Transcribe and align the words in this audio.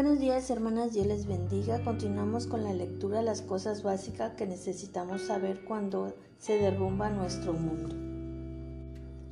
Buenos 0.00 0.20
días 0.20 0.48
hermanas, 0.48 0.92
Dios 0.92 1.08
les 1.08 1.26
bendiga. 1.26 1.82
Continuamos 1.82 2.46
con 2.46 2.62
la 2.62 2.72
lectura 2.72 3.18
de 3.18 3.24
las 3.24 3.42
cosas 3.42 3.82
básicas 3.82 4.34
que 4.34 4.46
necesitamos 4.46 5.22
saber 5.22 5.64
cuando 5.64 6.14
se 6.38 6.56
derrumba 6.56 7.10
nuestro 7.10 7.52
mundo. 7.52 7.96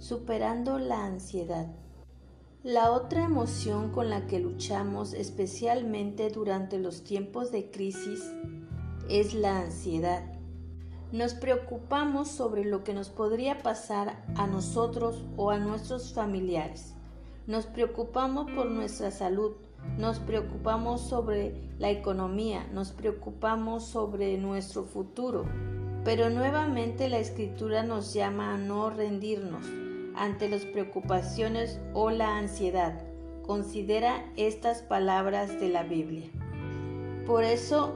Superando 0.00 0.80
la 0.80 1.04
ansiedad. 1.04 1.68
La 2.64 2.90
otra 2.90 3.22
emoción 3.22 3.92
con 3.92 4.10
la 4.10 4.26
que 4.26 4.40
luchamos 4.40 5.12
especialmente 5.12 6.30
durante 6.30 6.80
los 6.80 7.04
tiempos 7.04 7.52
de 7.52 7.70
crisis 7.70 8.28
es 9.08 9.34
la 9.34 9.60
ansiedad. 9.60 10.24
Nos 11.12 11.34
preocupamos 11.34 12.26
sobre 12.26 12.64
lo 12.64 12.82
que 12.82 12.92
nos 12.92 13.08
podría 13.08 13.62
pasar 13.62 14.24
a 14.34 14.48
nosotros 14.48 15.24
o 15.36 15.52
a 15.52 15.60
nuestros 15.60 16.12
familiares. 16.12 16.96
Nos 17.46 17.66
preocupamos 17.66 18.50
por 18.50 18.66
nuestra 18.66 19.12
salud, 19.12 19.52
nos 19.98 20.18
preocupamos 20.18 21.00
sobre 21.00 21.54
la 21.78 21.90
economía, 21.90 22.66
nos 22.72 22.92
preocupamos 22.92 23.84
sobre 23.84 24.36
nuestro 24.38 24.84
futuro. 24.84 25.44
Pero 26.04 26.30
nuevamente 26.30 27.08
la 27.08 27.18
escritura 27.18 27.82
nos 27.82 28.14
llama 28.14 28.54
a 28.54 28.58
no 28.58 28.90
rendirnos 28.90 29.66
ante 30.14 30.48
las 30.48 30.64
preocupaciones 30.64 31.80
o 31.94 32.10
la 32.10 32.38
ansiedad. 32.38 33.00
Considera 33.46 34.24
estas 34.36 34.82
palabras 34.82 35.60
de 35.60 35.68
la 35.68 35.82
Biblia. 35.82 36.26
Por 37.26 37.44
eso 37.44 37.92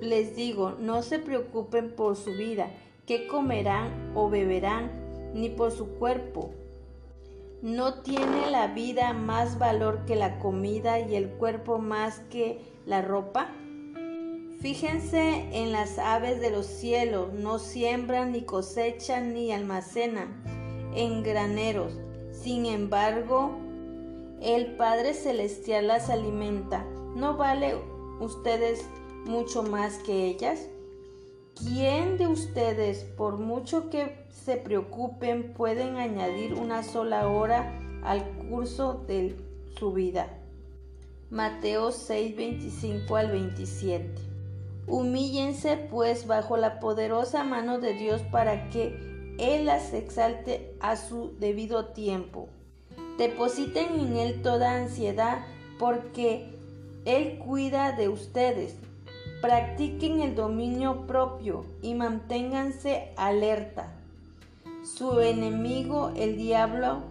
les 0.00 0.36
digo, 0.36 0.76
no 0.78 1.02
se 1.02 1.18
preocupen 1.18 1.94
por 1.94 2.16
su 2.16 2.32
vida, 2.32 2.70
qué 3.06 3.26
comerán 3.26 4.12
o 4.14 4.30
beberán, 4.30 4.90
ni 5.34 5.48
por 5.48 5.72
su 5.72 5.88
cuerpo. 5.98 6.50
¿No 7.60 8.02
tiene 8.02 8.50
la 8.52 8.68
vida 8.68 9.12
más 9.12 9.58
valor 9.58 10.04
que 10.06 10.14
la 10.14 10.38
comida 10.38 11.00
y 11.00 11.16
el 11.16 11.28
cuerpo 11.28 11.78
más 11.78 12.20
que 12.30 12.60
la 12.86 13.02
ropa? 13.02 13.48
Fíjense 14.60 15.48
en 15.52 15.72
las 15.72 15.98
aves 15.98 16.40
de 16.40 16.50
los 16.50 16.66
cielos, 16.66 17.32
no 17.32 17.58
siembran 17.58 18.30
ni 18.30 18.42
cosechan 18.42 19.34
ni 19.34 19.50
almacenan 19.50 20.40
en 20.94 21.24
graneros. 21.24 21.98
Sin 22.30 22.64
embargo, 22.64 23.58
el 24.40 24.76
Padre 24.76 25.12
Celestial 25.12 25.88
las 25.88 26.10
alimenta. 26.10 26.84
¿No 27.16 27.36
vale 27.36 27.74
ustedes 28.20 28.84
mucho 29.24 29.64
más 29.64 29.98
que 29.98 30.26
ellas? 30.26 30.68
¿Quién 31.58 32.18
de 32.18 32.28
ustedes, 32.28 33.02
por 33.02 33.38
mucho 33.38 33.90
que 33.90 34.24
se 34.30 34.56
preocupen, 34.56 35.54
pueden 35.54 35.96
añadir 35.96 36.54
una 36.54 36.84
sola 36.84 37.26
hora 37.26 37.76
al 38.04 38.22
curso 38.48 39.02
de 39.08 39.34
su 39.76 39.92
vida? 39.92 40.28
Mateo 41.30 41.90
6, 41.90 42.36
25 42.36 43.16
al 43.16 43.32
27. 43.32 44.08
Humíllense 44.86 45.76
pues 45.90 46.28
bajo 46.28 46.56
la 46.56 46.78
poderosa 46.78 47.42
mano 47.42 47.80
de 47.80 47.94
Dios 47.94 48.22
para 48.30 48.70
que 48.70 49.34
Él 49.40 49.66
las 49.66 49.92
exalte 49.94 50.76
a 50.78 50.94
su 50.94 51.36
debido 51.40 51.86
tiempo. 51.86 52.48
Depositen 53.18 53.98
en 53.98 54.16
Él 54.16 54.42
toda 54.42 54.76
ansiedad 54.76 55.44
porque 55.80 56.52
Él 57.04 57.40
cuida 57.44 57.90
de 57.96 58.08
ustedes. 58.08 58.76
Practiquen 59.40 60.20
el 60.20 60.34
dominio 60.34 61.06
propio 61.06 61.64
y 61.80 61.94
manténganse 61.94 63.12
alerta. 63.16 63.94
Su 64.82 65.20
enemigo, 65.20 66.10
el 66.16 66.36
diablo, 66.36 67.02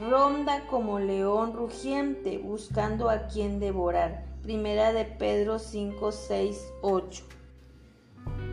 ronda 0.00 0.66
como 0.66 0.98
león 0.98 1.52
rugiente 1.52 2.38
buscando 2.38 3.08
a 3.08 3.28
quien 3.28 3.60
devorar. 3.60 4.24
Primera 4.42 4.92
de 4.92 5.04
Pedro 5.04 5.60
5, 5.60 6.10
6, 6.10 6.72
8. 6.82 7.24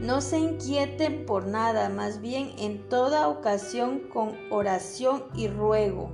No 0.01 0.21
se 0.21 0.37
inquieten 0.37 1.25
por 1.25 1.47
nada, 1.47 1.89
más 1.89 2.21
bien 2.21 2.51
en 2.59 2.87
toda 2.87 3.29
ocasión 3.29 4.01
con 4.13 4.35
oración 4.51 5.23
y 5.33 5.47
ruego. 5.47 6.11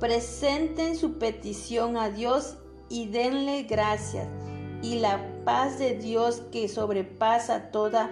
Presenten 0.00 0.96
su 0.96 1.18
petición 1.18 1.96
a 1.96 2.10
Dios 2.10 2.56
y 2.88 3.06
denle 3.06 3.62
gracias 3.62 4.26
y 4.82 4.98
la 4.98 5.33
paz 5.44 5.78
de 5.78 5.96
Dios 5.96 6.42
que 6.50 6.68
sobrepasa 6.68 7.70
todo 7.70 8.08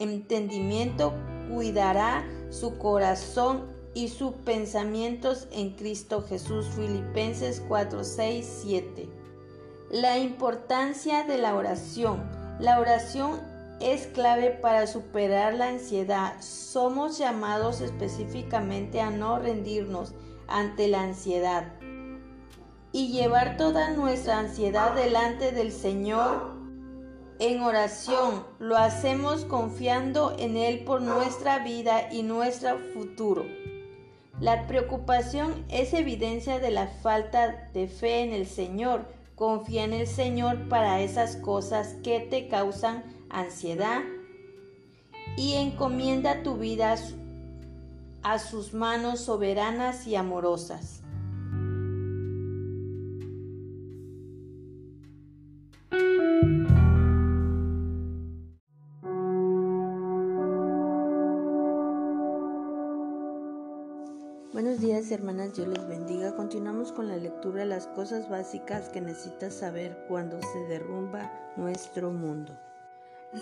entendimiento 0.00 1.14
cuidará 1.50 2.24
su 2.50 2.78
corazón 2.78 3.72
y 3.94 4.08
sus 4.08 4.32
pensamientos 4.32 5.48
en 5.52 5.70
Cristo 5.76 6.22
Jesús. 6.22 6.66
Filipenses 6.74 7.62
4, 7.68 8.02
6, 8.04 8.60
7. 8.62 9.08
La 9.90 10.18
importancia 10.18 11.24
de 11.24 11.38
la 11.38 11.54
oración. 11.54 12.28
La 12.58 12.80
oración 12.80 13.40
es 13.80 14.06
clave 14.08 14.50
para 14.50 14.86
superar 14.86 15.54
la 15.54 15.68
ansiedad. 15.68 16.40
Somos 16.40 17.18
llamados 17.18 17.80
específicamente 17.80 19.00
a 19.00 19.10
no 19.10 19.38
rendirnos 19.38 20.14
ante 20.48 20.88
la 20.88 21.02
ansiedad 21.02 21.72
y 22.92 23.12
llevar 23.12 23.56
toda 23.56 23.90
nuestra 23.90 24.38
ansiedad 24.38 24.94
delante 24.94 25.50
del 25.50 25.72
Señor 25.72 26.53
en 27.38 27.62
oración. 27.62 28.44
Lo 28.58 28.76
hacemos 28.76 29.44
confiando 29.44 30.34
en 30.38 30.56
Él 30.56 30.84
por 30.84 31.02
nuestra 31.02 31.58
vida 31.60 32.12
y 32.12 32.22
nuestro 32.22 32.78
futuro. 32.92 33.44
La 34.40 34.66
preocupación 34.66 35.64
es 35.68 35.94
evidencia 35.94 36.58
de 36.58 36.70
la 36.70 36.88
falta 36.88 37.70
de 37.72 37.86
fe 37.86 38.22
en 38.22 38.32
el 38.32 38.46
Señor. 38.46 39.06
Confía 39.36 39.84
en 39.84 39.92
el 39.92 40.06
Señor 40.06 40.68
para 40.68 41.00
esas 41.00 41.36
cosas 41.36 41.94
que 42.02 42.20
te 42.20 42.48
causan 42.48 43.04
ansiedad 43.30 44.02
y 45.36 45.54
encomienda 45.54 46.42
tu 46.42 46.56
vida 46.56 46.96
a 48.22 48.38
sus 48.38 48.74
manos 48.74 49.20
soberanas 49.20 50.06
y 50.06 50.16
amorosas. 50.16 51.03
Hermanas, 65.10 65.54
Dios 65.54 65.68
les 65.68 65.86
bendiga. 65.86 66.34
Continuamos 66.34 66.90
con 66.90 67.08
la 67.08 67.16
lectura 67.16 67.60
de 67.60 67.66
las 67.66 67.86
cosas 67.88 68.28
básicas 68.30 68.88
que 68.88 69.00
necesitas 69.00 69.52
saber 69.52 70.06
cuando 70.08 70.40
se 70.40 70.60
derrumba 70.68 71.30
nuestro 71.56 72.10
mundo. 72.10 72.58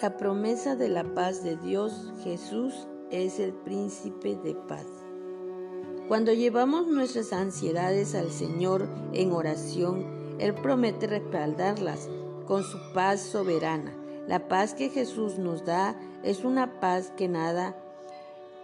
La 0.01 0.17
promesa 0.17 0.75
de 0.75 0.89
la 0.89 1.05
paz 1.05 1.45
de 1.45 1.57
Dios, 1.57 2.13
Jesús, 2.25 2.89
es 3.11 3.39
el 3.39 3.53
príncipe 3.53 4.35
de 4.35 4.55
paz. 4.55 4.87
Cuando 6.09 6.33
llevamos 6.33 6.89
nuestras 6.89 7.33
ansiedades 7.33 8.15
al 8.15 8.33
Señor 8.33 8.89
en 9.13 9.33
oración, 9.33 10.37
Él 10.41 10.55
promete 10.55 11.07
respaldarlas 11.07 12.09
con 12.47 12.65
su 12.65 12.79
paz 12.93 13.21
soberana. 13.21 13.95
La 14.27 14.49
paz 14.49 14.75
que 14.75 14.89
Jesús 14.89 15.39
nos 15.39 15.65
da 15.65 15.97
es 16.25 16.45
una 16.45 16.81
paz 16.81 17.13
que 17.17 17.29
nada 17.29 17.77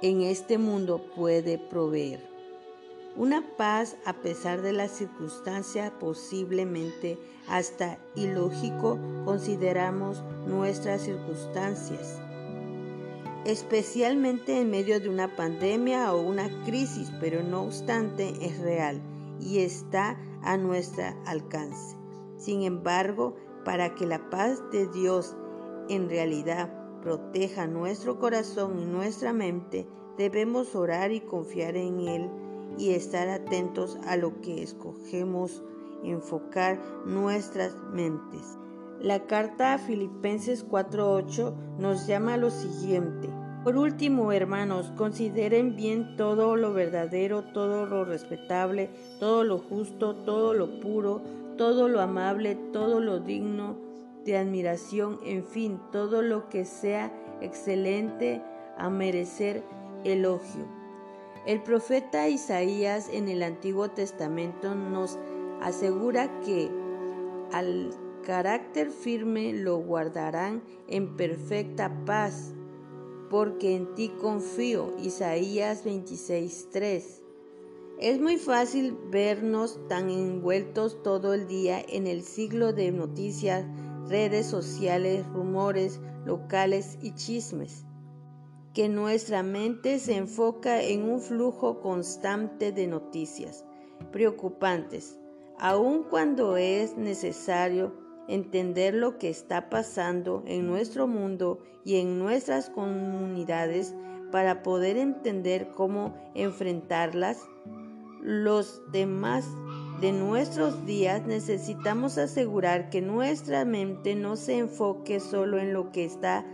en 0.03 0.22
este 0.22 0.58
mundo 0.58 1.00
puede 1.14 1.58
proveer. 1.58 2.38
Una 3.18 3.42
paz 3.56 3.96
a 4.04 4.12
pesar 4.12 4.62
de 4.62 4.72
las 4.72 4.92
circunstancias 4.92 5.90
posiblemente 5.98 7.18
hasta 7.48 7.98
ilógico 8.14 8.96
consideramos 9.24 10.22
nuestras 10.46 11.02
circunstancias, 11.02 12.20
especialmente 13.44 14.60
en 14.60 14.70
medio 14.70 15.00
de 15.00 15.08
una 15.08 15.34
pandemia 15.34 16.14
o 16.14 16.22
una 16.22 16.48
crisis, 16.64 17.10
pero 17.19 17.43
no 17.43 17.62
obstante 17.62 18.34
es 18.40 18.60
real 18.60 19.00
y 19.40 19.58
está 19.58 20.16
a 20.43 20.56
nuestro 20.56 21.02
alcance. 21.26 21.96
Sin 22.37 22.62
embargo, 22.62 23.34
para 23.64 23.96
que 23.96 24.06
la 24.06 24.31
paz 24.31 24.62
de 24.70 24.87
Dios 24.87 25.34
en 25.88 26.08
realidad 26.08 26.72
proteja 27.02 27.66
nuestro 27.66 28.20
corazón 28.20 28.78
y 28.78 28.84
nuestra 28.84 29.32
mente, 29.32 29.88
debemos 30.16 30.76
orar 30.76 31.10
y 31.10 31.19
confiar 31.20 31.76
en 31.76 31.98
Él 31.98 32.31
y 32.78 32.90
estar 32.90 33.28
atentos 33.28 33.98
a 34.06 34.16
lo 34.16 34.40
que 34.40 34.62
escogemos 34.62 35.62
enfocar 36.04 36.78
nuestras 37.04 37.76
mentes. 37.92 38.56
La 39.00 39.26
carta 39.26 39.75
a 39.75 39.78
Filipenses 39.78 40.64
4:8 40.64 41.54
nos 41.78 42.06
llama 42.06 42.34
a 42.34 42.36
lo 42.36 42.50
siguiente. 42.50 43.28
Por 43.64 43.76
último, 43.76 44.32
hermanos, 44.32 44.92
consideren 44.96 45.76
bien 45.76 46.16
todo 46.16 46.56
lo 46.56 46.72
verdadero, 46.72 47.42
todo 47.52 47.86
lo 47.86 48.04
respetable, 48.04 48.90
todo 49.19 49.44
lo 49.44 49.58
justo, 49.58 50.14
todo 50.14 50.54
lo 50.54 50.81
puro, 50.81 51.20
todo 51.56 51.88
lo 51.88 52.00
amable, 52.00 52.56
todo 52.72 53.00
lo 53.00 53.20
digno 53.20 53.76
de 54.24 54.36
admiración, 54.36 55.19
en 55.24 55.44
fin, 55.44 55.81
todo 55.92 56.22
lo 56.22 56.48
que 56.48 56.64
sea 56.64 57.12
excelente 57.40 58.42
a 58.76 58.90
merecer 58.90 59.62
elogio. 60.04 60.77
El 61.48 61.62
profeta 61.62 62.28
Isaías 62.28 63.08
en 63.10 63.26
el 63.26 63.42
Antiguo 63.42 63.88
Testamento 63.88 64.74
nos 64.74 65.18
asegura 65.62 66.40
que 66.40 66.70
al 67.52 67.88
carácter 68.22 68.90
firme 68.90 69.54
lo 69.54 69.78
guardarán 69.78 70.62
en 70.88 71.16
perfecta 71.16 72.04
paz, 72.04 72.52
porque 73.30 73.74
en 73.76 73.94
ti 73.94 74.10
confío. 74.10 74.94
Isaías 75.02 75.84
26:3. 75.86 77.22
Es 77.98 78.20
muy 78.20 78.36
fácil 78.36 78.94
vernos 79.10 79.80
tan 79.88 80.10
envueltos 80.10 81.02
todo 81.02 81.32
el 81.32 81.48
día 81.48 81.80
en 81.80 82.06
el 82.06 82.24
siglo 82.24 82.74
de 82.74 82.92
noticias, 82.92 83.64
redes 84.06 84.44
sociales, 84.44 85.26
rumores 85.28 85.98
locales 86.26 86.98
y 87.00 87.14
chismes, 87.14 87.86
que 88.78 88.88
nuestra 88.88 89.42
mente 89.42 89.98
se 89.98 90.14
enfoca 90.14 90.80
en 90.80 91.02
un 91.02 91.20
flujo 91.20 91.80
constante 91.80 92.70
de 92.70 92.86
noticias 92.86 93.64
preocupantes, 94.12 95.19
aun 95.58 96.04
cuando 96.04 96.56
es 96.56 96.96
necesario 96.96 97.92
entender 98.28 98.94
lo 98.94 99.19
que 99.19 99.30
está 99.30 99.69
pasando 99.69 100.44
en 100.46 100.69
nuestro 100.69 101.08
mundo 101.08 101.58
y 101.84 101.96
en 101.96 102.20
nuestras 102.20 102.70
comunidades 102.70 103.96
para 104.30 104.62
poder 104.62 104.96
entender 104.96 105.72
cómo 105.74 106.14
enfrentarlas. 106.36 107.40
Los 108.22 108.81
demás 108.92 109.44
de 110.00 110.12
nuestros 110.12 110.86
días 110.86 111.26
necesitamos 111.26 112.16
asegurar 112.16 112.90
que 112.90 113.02
nuestra 113.02 113.64
mente 113.64 114.14
no 114.14 114.36
se 114.36 114.56
enfoque 114.56 115.19
solo 115.19 115.58
en 115.58 115.72
lo 115.72 115.90
que 115.90 116.04
está 116.04 116.46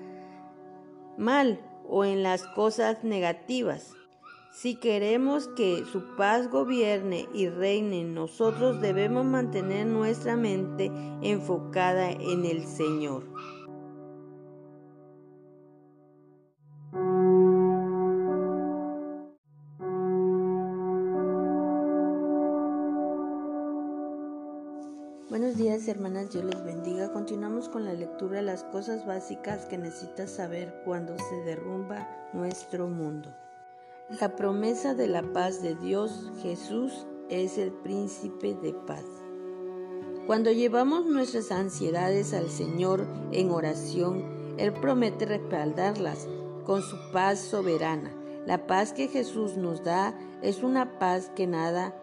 mal 1.18 1.60
o 1.88 2.04
en 2.04 2.22
las 2.22 2.42
cosas 2.42 3.04
negativas. 3.04 3.92
Si 4.52 4.76
queremos 4.76 5.48
que 5.48 5.84
su 5.90 6.14
paz 6.16 6.48
gobierne 6.48 7.26
y 7.34 7.48
reine 7.48 8.04
nosotros, 8.04 8.80
debemos 8.80 9.24
mantener 9.24 9.86
nuestra 9.86 10.36
mente 10.36 10.92
enfocada 11.22 12.10
en 12.10 12.44
el 12.44 12.64
Señor. 12.66 13.24
Hermanas, 25.94 26.32
Dios 26.32 26.44
les 26.44 26.64
bendiga. 26.64 27.12
Continuamos 27.12 27.68
con 27.68 27.84
la 27.84 27.92
lectura 27.92 28.38
de 28.38 28.42
las 28.42 28.64
cosas 28.64 29.06
básicas 29.06 29.66
que 29.66 29.78
necesitas 29.78 30.28
saber 30.28 30.82
cuando 30.84 31.16
se 31.16 31.36
derrumba 31.44 32.08
nuestro 32.32 32.88
mundo. 32.88 33.32
La 34.20 34.34
promesa 34.34 34.94
de 34.94 35.06
la 35.06 35.22
paz 35.22 35.62
de 35.62 35.76
Dios, 35.76 36.32
Jesús, 36.42 37.06
es 37.28 37.58
el 37.58 37.70
príncipe 37.70 38.54
de 38.54 38.72
paz. 38.72 39.04
Cuando 40.26 40.50
llevamos 40.50 41.06
nuestras 41.06 41.52
ansiedades 41.52 42.34
al 42.34 42.50
Señor 42.50 43.06
en 43.30 43.52
oración, 43.52 44.56
Él 44.58 44.72
promete 44.72 45.26
respaldarlas 45.26 46.26
con 46.64 46.82
su 46.82 46.96
paz 47.12 47.38
soberana. 47.38 48.12
La 48.46 48.66
paz 48.66 48.92
que 48.92 49.06
Jesús 49.06 49.56
nos 49.56 49.84
da 49.84 50.18
es 50.42 50.64
una 50.64 50.98
paz 50.98 51.30
que 51.36 51.46
nada 51.46 51.94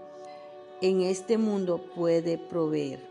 en 0.82 1.02
este 1.02 1.38
mundo 1.38 1.84
puede 1.94 2.38
proveer. 2.38 3.11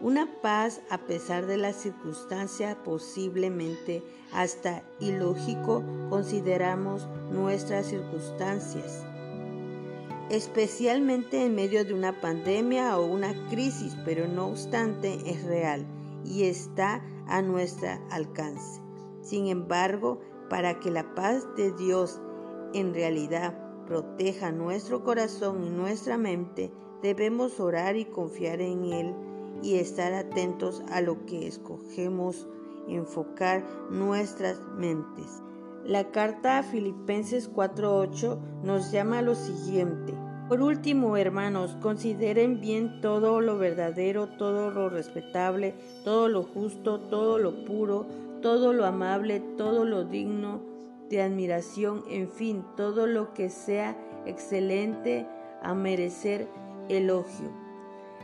Una 0.00 0.28
paz 0.42 0.82
a 0.90 0.98
pesar 0.98 1.46
de 1.46 1.56
las 1.56 1.76
circunstancias 1.76 2.76
posiblemente 2.84 4.02
hasta 4.30 4.82
ilógico 5.00 5.82
consideramos 6.10 7.08
nuestras 7.32 7.86
circunstancias, 7.86 9.06
especialmente 10.28 11.42
en 11.46 11.54
medio 11.54 11.82
de 11.82 11.94
una 11.94 12.20
pandemia 12.20 12.98
o 12.98 13.06
una 13.06 13.32
crisis, 13.48 13.96
pero 14.04 14.28
no 14.28 14.48
obstante 14.48 15.18
es 15.24 15.42
real 15.44 15.86
y 16.26 16.44
está 16.44 17.02
a 17.26 17.40
nuestro 17.40 17.88
alcance. 18.10 18.82
Sin 19.22 19.46
embargo, 19.46 20.20
para 20.50 20.78
que 20.78 20.90
la 20.90 21.14
paz 21.14 21.46
de 21.56 21.72
Dios 21.72 22.20
en 22.74 22.92
realidad 22.92 23.58
proteja 23.86 24.52
nuestro 24.52 25.02
corazón 25.02 25.64
y 25.64 25.70
nuestra 25.70 26.18
mente, 26.18 26.70
debemos 27.00 27.60
orar 27.60 27.96
y 27.96 28.04
confiar 28.04 28.60
en 28.60 28.84
Él 28.92 29.14
y 29.62 29.76
estar 29.76 30.12
atentos 30.12 30.82
a 30.90 31.00
lo 31.00 31.26
que 31.26 31.46
escogemos 31.46 32.46
enfocar 32.88 33.64
nuestras 33.90 34.60
mentes. 34.76 35.42
La 35.84 36.10
carta 36.10 36.58
a 36.58 36.62
Filipenses 36.62 37.48
4:8 37.48 38.38
nos 38.62 38.90
llama 38.90 39.18
a 39.18 39.22
lo 39.22 39.34
siguiente. 39.34 40.14
Por 40.48 40.62
último, 40.62 41.16
hermanos, 41.16 41.76
consideren 41.80 42.60
bien 42.60 43.00
todo 43.00 43.40
lo 43.40 43.58
verdadero, 43.58 44.28
todo 44.28 44.70
lo 44.70 44.88
respetable, 44.88 45.74
todo 46.04 46.28
lo 46.28 46.44
justo, 46.44 47.00
todo 47.00 47.38
lo 47.38 47.64
puro, 47.64 48.06
todo 48.42 48.72
lo 48.72 48.84
amable, 48.84 49.40
todo 49.56 49.84
lo 49.84 50.04
digno 50.04 50.60
de 51.08 51.22
admiración, 51.22 52.04
en 52.08 52.28
fin, 52.28 52.64
todo 52.76 53.06
lo 53.06 53.32
que 53.34 53.50
sea 53.50 53.96
excelente 54.24 55.26
a 55.62 55.74
merecer 55.74 56.48
elogio. 56.88 57.65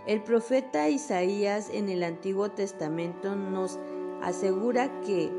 El 0.05 0.21
profeta 0.25 0.89
Isaías 0.89 1.71
en 1.73 1.89
el 1.89 2.03
Antiguo 2.03 2.51
Testamento 2.51 3.37
nos 3.37 3.79
asegura 4.21 5.01
que 5.03 5.31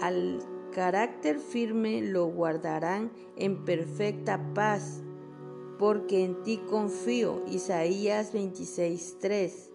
al 0.00 0.38
carácter 0.70 1.40
firme 1.40 2.00
lo 2.00 2.26
guardarán 2.26 3.10
en 3.34 3.64
perfecta 3.64 4.54
paz, 4.54 5.02
porque 5.76 6.24
en 6.24 6.40
ti 6.44 6.58
confío. 6.70 7.42
Isaías 7.50 8.32
26:3. 8.32 9.72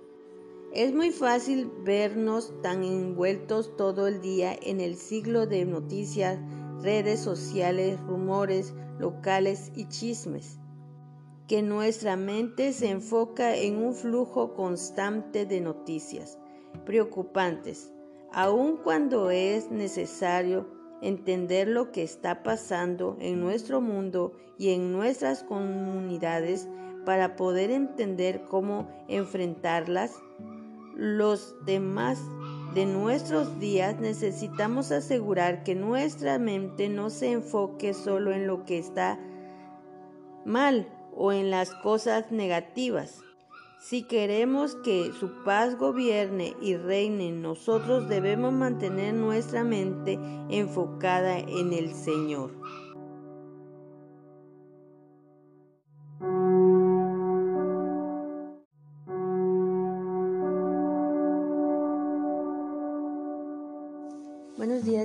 Es 0.71 0.93
muy 0.93 1.11
fácil 1.11 1.69
vernos 1.83 2.53
tan 2.61 2.85
envueltos 2.85 3.75
todo 3.75 4.07
el 4.07 4.21
día 4.21 4.57
en 4.61 4.79
el 4.79 4.95
siglo 4.95 5.45
de 5.45 5.65
noticias, 5.65 6.39
redes 6.81 7.19
sociales, 7.19 7.99
rumores 8.07 8.73
locales 8.97 9.73
y 9.75 9.89
chismes 9.89 10.57
que 11.47 11.61
nuestra 11.61 12.15
mente 12.15 12.73
se 12.73 12.89
enfoca 12.89 13.55
en 13.55 13.77
un 13.77 13.93
flujo 13.93 14.53
constante 14.53 15.45
de 15.45 15.61
noticias 15.61 16.39
preocupantes, 16.85 17.91
aun 18.31 18.77
cuando 18.77 19.29
es 19.29 19.69
necesario 19.69 20.67
entender 21.01 21.67
lo 21.67 21.91
que 21.91 22.03
está 22.03 22.41
pasando 22.41 23.15
en 23.19 23.39
nuestro 23.39 23.79
mundo 23.79 24.33
y 24.57 24.69
en 24.69 24.91
nuestras 24.91 25.43
comunidades 25.43 26.67
para 27.05 27.35
poder 27.35 27.69
entender 27.69 28.45
cómo 28.49 28.89
enfrentarlas. 29.07 30.13
Los 30.95 31.55
demás 31.65 32.19
de 32.73 32.85
nuestros 32.85 33.59
días 33.59 33.99
necesitamos 33.99 34.91
asegurar 34.91 35.63
que 35.63 35.75
nuestra 35.75 36.39
mente 36.39 36.89
no 36.89 37.09
se 37.09 37.31
enfoque 37.31 37.93
solo 37.93 38.31
en 38.31 38.47
lo 38.47 38.65
que 38.65 38.79
está 38.79 39.19
mal 40.45 40.87
o 41.15 41.31
en 41.31 41.49
las 41.49 41.73
cosas 41.75 42.31
negativas. 42.31 43.21
Si 43.79 44.03
queremos 44.03 44.75
que 44.83 45.11
su 45.19 45.43
paz 45.43 45.77
gobierne 45.77 46.55
y 46.59 46.75
reine 46.75 47.27
en 47.27 47.41
nosotros, 47.41 48.09
debemos 48.09 48.51
mantener 48.51 49.13
nuestra 49.13 49.63
mente 49.63 50.19
enfocada 50.49 51.37
en 51.37 51.71
el 51.71 51.93
Señor. 51.93 52.51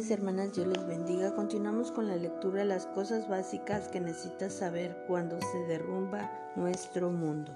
Hermanas, 0.08 0.54
Dios 0.54 0.66
les 0.66 0.86
bendiga. 0.86 1.34
Continuamos 1.34 1.92
con 1.92 2.08
la 2.08 2.16
lectura 2.16 2.60
de 2.60 2.64
las 2.64 2.86
cosas 2.86 3.28
básicas 3.28 3.88
que 3.88 4.00
necesitas 4.00 4.54
saber 4.54 5.04
cuando 5.06 5.38
se 5.42 5.58
derrumba 5.68 6.30
nuestro 6.56 7.10
mundo. 7.10 7.52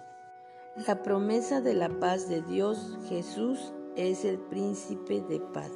La 0.87 1.03
promesa 1.03 1.63
de 1.63 1.73
la 1.73 1.89
paz 1.89 2.29
de 2.29 2.43
Dios, 2.43 2.99
Jesús, 3.09 3.73
es 3.97 4.27
el 4.27 4.39
príncipe 4.39 5.23
de 5.23 5.41
paz. 5.41 5.71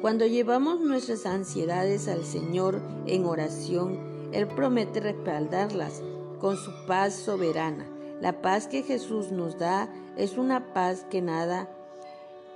Cuando 0.00 0.24
llevamos 0.24 0.80
nuestras 0.80 1.26
ansiedades 1.26 2.08
al 2.08 2.24
Señor 2.24 2.80
en 3.06 3.26
oración, 3.26 4.30
Él 4.32 4.48
promete 4.48 5.00
respaldarlas 5.00 6.02
con 6.40 6.56
su 6.56 6.70
paz 6.86 7.12
soberana. 7.12 7.86
La 8.22 8.40
paz 8.40 8.68
que 8.68 8.82
Jesús 8.82 9.30
nos 9.30 9.58
da 9.58 9.92
es 10.16 10.38
una 10.38 10.72
paz 10.72 11.04
que 11.10 11.20
nada 11.20 11.68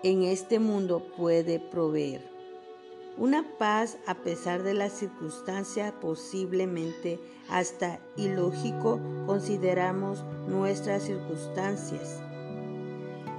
en 0.03 0.23
este 0.23 0.61
mundo 0.61 1.07
puede 1.17 1.61
proveer. 1.61 2.36
Una 3.19 3.47
paz 3.57 3.97
a 4.07 4.15
pesar 4.17 4.63
de 4.63 4.75
las 4.75 4.93
circunstancias 4.93 5.91
posiblemente 6.03 7.19
hasta 7.49 7.99
ilógico 8.15 9.01
consideramos 9.25 10.23
nuestras 10.47 11.05
circunstancias, 11.05 12.21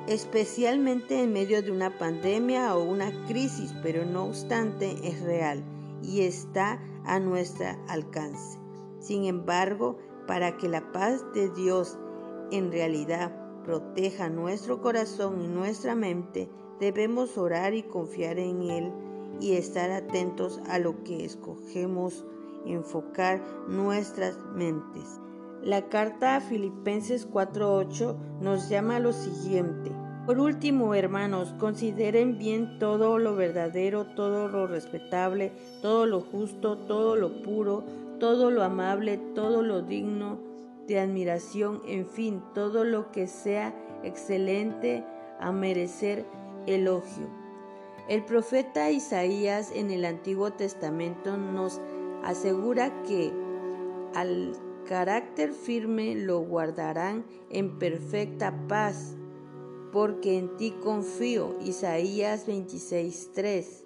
especialmente 0.08 1.22
en 1.22 1.32
medio 1.32 1.62
de 1.62 1.72
una 1.72 1.96
pandemia 1.96 2.76
o 2.76 2.86
una 2.86 3.12
crisis, 3.28 3.72
pero 3.84 4.04
no 4.04 4.26
obstante 4.26 4.96
es 5.04 5.22
real 5.22 5.64
y 6.02 6.22
está 6.22 6.82
a 7.06 7.20
nuestro 7.20 7.68
alcance. 7.88 8.58
Sin 9.00 9.26
embargo, 9.26 10.00
para 10.26 10.58
que 10.58 10.70
la 10.70 10.92
paz 10.92 11.24
de 11.36 11.52
Dios 11.52 12.00
en 12.50 12.72
realidad 12.72 13.32
proteja 13.64 14.28
nuestro 14.28 14.82
corazón 14.82 15.40
y 15.40 15.48
nuestra 15.48 15.94
mente, 15.94 16.50
debemos 16.80 17.38
orar 17.38 17.76
y 17.76 17.84
confiar 17.84 18.40
en 18.40 18.64
Él 18.64 18.92
y 19.40 19.54
estar 19.54 19.92
atentos 19.92 20.60
a 20.68 20.80
lo 20.80 21.04
que 21.04 21.26
escogemos 21.26 22.26
enfocar 22.66 23.42
nuestras 23.68 24.38
mentes. 24.54 25.20
La 25.64 25.90
carta 25.90 26.36
a 26.36 26.42
Filipenses 26.42 27.28
4:8 27.28 28.16
nos 28.42 28.70
llama 28.70 28.98
a 28.98 29.00
lo 29.00 29.14
siguiente. 29.14 29.92
Por 30.26 30.40
último, 30.40 30.94
hermanos, 30.94 31.56
consideren 31.58 32.38
bien 32.38 32.80
todo 32.80 33.18
lo 33.18 33.36
verdadero, 33.36 34.06
todo 34.06 34.50
lo 34.50 34.68
respetable, 34.68 35.54
todo 35.82 36.06
lo 36.06 36.20
justo, 36.20 36.78
todo 36.78 37.16
lo 37.16 37.42
puro, 37.42 37.86
todo 38.20 38.52
lo 38.52 38.64
amable, 38.64 39.18
todo 39.36 39.62
lo 39.62 39.82
digno 39.82 40.40
de 40.86 41.00
admiración, 41.00 41.82
en 41.88 42.06
fin, 42.06 42.42
todo 42.54 42.84
lo 42.84 43.12
que 43.12 43.28
sea 43.28 43.74
excelente 44.04 45.04
a 45.40 45.52
merecer 45.52 46.26
elogio. 46.66 47.47
El 48.08 48.24
profeta 48.24 48.90
Isaías 48.90 49.72
en 49.74 49.92
el 49.92 50.06
Antiguo 50.06 50.54
Testamento 50.54 51.36
nos 51.36 51.82
asegura 52.24 53.04
que 53.04 53.34
al 54.16 54.54
carácter 54.86 55.52
firme 55.52 56.16
lo 56.16 56.40
guardarán 56.40 57.26
en 57.50 57.78
perfecta 57.78 58.68
paz, 58.70 59.18
porque 59.92 60.38
en 60.38 60.56
ti 60.56 60.72
confío. 60.72 61.58
Isaías 61.60 62.48
26:3. 62.48 63.84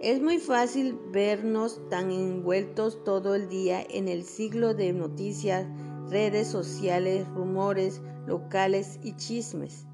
Es 0.00 0.20
muy 0.20 0.38
fácil 0.38 0.98
vernos 1.12 1.80
tan 1.88 2.10
envueltos 2.10 3.04
todo 3.04 3.36
el 3.36 3.48
día 3.48 3.80
en 3.88 4.08
el 4.08 4.24
siglo 4.24 4.74
de 4.74 4.92
noticias, 4.92 5.66
redes 6.10 6.48
sociales, 6.48 7.28
rumores 7.28 8.02
locales 8.26 8.98
y 9.04 9.14
chismes, 9.14 9.86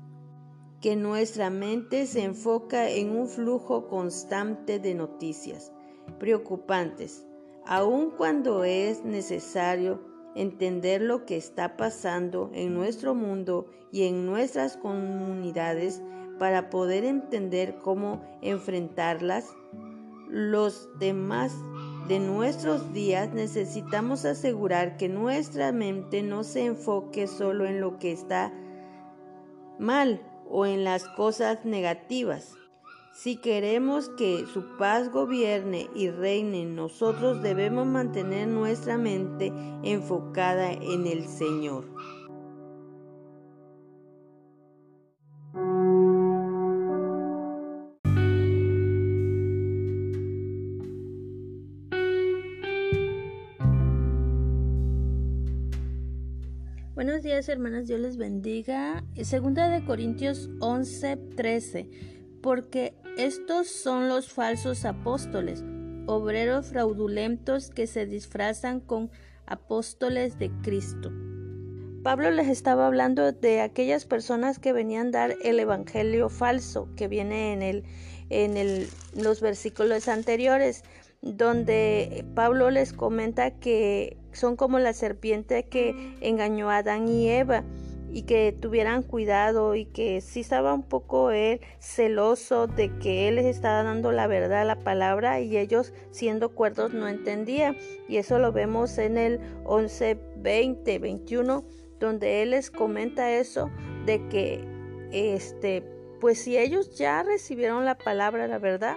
que 0.83 0.97
nuestra 0.97 1.49
mente 1.49 2.07
se 2.07 2.25
enfoca 2.25 2.91
en 2.91 3.17
un 3.17 3.29
flujo 3.29 3.87
constante 3.87 4.81
de 4.81 4.95
noticias 4.95 5.73
preocupantes, 6.19 7.25
aun 7.65 8.11
cuando 8.11 8.65
es 8.65 9.05
necesario 9.05 10.03
entender 10.35 11.01
lo 11.01 11.25
que 11.25 11.37
está 11.37 11.77
pasando 11.77 12.51
en 12.53 12.75
nuestro 12.75 13.15
mundo 13.15 13.71
y 13.93 14.09
en 14.09 14.27
nuestras 14.27 14.77
comunidades 14.77 16.03
para 16.41 16.69
poder 16.69 17.05
entender 17.05 17.79
cómo 17.81 18.21
enfrentarlas. 18.43 19.49
Los 20.29 20.89
demás 20.99 21.55
de 22.09 22.19
nuestros 22.19 22.93
días 22.93 23.33
necesitamos 23.33 24.25
asegurar 24.25 24.97
que 24.97 25.09
nuestra 25.09 25.71
mente 25.71 26.25
no 26.25 26.43
se 26.43 26.65
enfoque 26.65 27.29
solo 27.29 27.67
en 27.67 27.81
lo 27.81 27.99
que 27.99 28.11
está 28.11 28.53
mal 29.79 30.21
o 30.49 30.67
en 30.67 30.85
las 30.85 31.05
cosas 31.05 31.65
negativas. 31.65 32.55
Si 33.15 33.37
queremos 33.37 34.09
que 34.17 34.47
su 34.53 34.77
paz 34.79 35.11
gobierne 35.11 35.91
y 35.95 36.09
reine 36.09 36.63
en 36.63 36.75
nosotros, 36.75 37.43
debemos 37.43 37.87
mantener 37.87 38.49
nuestra 38.49 38.97
mente 38.97 39.53
enfocada 39.83 40.73
en 40.73 41.07
el 41.07 41.29
Señor. 41.29 41.92
Buenos 57.05 57.25
días 57.25 57.49
hermanas, 57.49 57.89
Dios 57.89 57.99
les 57.99 58.17
bendiga. 58.17 59.03
Segunda 59.25 59.69
de 59.69 59.85
Corintios 59.85 60.49
11, 60.61 61.17
13. 61.35 61.91
Porque 62.41 62.95
estos 63.19 63.67
son 63.67 64.09
los 64.09 64.33
falsos 64.33 64.85
apóstoles, 64.85 65.65
obreros 66.07 66.67
fraudulentos 66.67 67.71
que 67.71 67.89
se 67.89 68.07
disfrazan 68.07 68.79
con 68.79 69.11
apóstoles 69.47 70.39
de 70.39 70.53
Cristo. 70.63 71.11
Pablo 72.05 72.31
les 72.31 72.47
estaba 72.47 72.87
hablando 72.87 73.33
de 73.33 73.63
aquellas 73.63 74.05
personas 74.05 74.61
que 74.61 74.73
venían 74.73 75.09
a 75.09 75.11
dar 75.11 75.35
el 75.43 75.59
evangelio 75.59 76.29
falso 76.29 76.89
que 76.95 77.09
viene 77.09 77.53
en, 77.53 77.63
el, 77.63 77.85
en 78.31 78.57
el, 78.57 78.87
los 79.21 79.41
versículos 79.41 80.07
anteriores 80.07 80.85
donde 81.23 82.25
Pablo 82.35 82.71
les 82.71 82.93
comenta 82.93 83.53
que 83.53 84.17
son 84.33 84.57
como 84.57 84.79
la 84.79 84.93
serpiente 84.93 85.65
que 85.65 86.17
engañó 86.21 86.71
a 86.71 86.79
Adán 86.79 87.09
y 87.09 87.31
Eva 87.31 87.63
y 88.11 88.23
que 88.23 88.53
tuvieran 88.53 89.03
cuidado 89.03 89.75
y 89.75 89.87
que 89.87 90.21
sí 90.21 90.41
estaba 90.41 90.75
un 90.75 90.83
poco 90.83 91.31
él 91.31 91.61
celoso 91.79 92.67
de 92.67 92.91
que 92.99 93.29
él 93.29 93.37
les 93.37 93.47
estaba 93.47 93.83
dando 93.83 94.13
la 94.13 94.27
verdad, 94.27 94.67
la 94.67 94.81
palabra 94.81 95.41
y 95.41 95.57
ellos 95.57 95.95
siendo 96.11 96.51
cuerdos 96.51 96.93
no 96.93 97.09
entendían. 97.09 97.77
Y 98.09 98.19
eso 98.19 98.39
lo 98.39 98.53
vemos 98.53 98.99
en 98.99 99.17
el 99.17 99.41
11, 99.65 100.19
20, 100.37 100.99
21 100.99 101.65
donde 102.01 102.43
él 102.43 102.51
les 102.51 102.71
comenta 102.71 103.33
eso 103.33 103.71
de 104.05 104.27
que 104.29 104.65
este 105.13 105.85
pues 106.21 106.41
si 106.41 106.57
ellos 106.57 106.97
ya 106.97 107.25
recibieron 107.25 107.85
la 107.85 107.97
palabra, 107.97 108.47
la 108.47 108.59
verdad, 108.59 108.97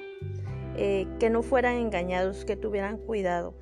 eh, 0.78 1.08
que 1.20 1.30
no 1.30 1.42
fueran 1.42 1.76
engañados, 1.76 2.46
que 2.46 2.56
tuvieran 2.56 2.98
cuidado, 2.98 3.54